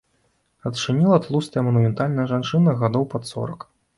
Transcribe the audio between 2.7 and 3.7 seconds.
гадоў пад сорак.